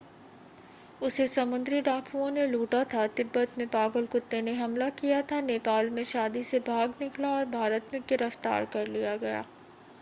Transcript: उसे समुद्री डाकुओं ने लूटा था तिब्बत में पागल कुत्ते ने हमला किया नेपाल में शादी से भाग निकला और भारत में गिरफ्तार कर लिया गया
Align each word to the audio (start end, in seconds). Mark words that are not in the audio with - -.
उसे 1.01 1.25
समुद्री 1.27 1.81
डाकुओं 1.81 2.29
ने 2.31 2.45
लूटा 2.47 2.83
था 2.93 3.05
तिब्बत 3.17 3.57
में 3.57 3.67
पागल 3.67 4.05
कुत्ते 4.07 4.41
ने 4.41 4.53
हमला 4.55 4.89
किया 4.97 5.21
नेपाल 5.41 5.89
में 5.89 6.03
शादी 6.13 6.43
से 6.43 6.59
भाग 6.67 6.93
निकला 7.01 7.35
और 7.35 7.45
भारत 7.51 7.89
में 7.93 8.01
गिरफ्तार 8.09 8.65
कर 8.73 8.87
लिया 8.87 9.15
गया 9.17 9.45